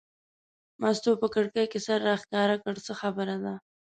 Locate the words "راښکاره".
2.07-2.55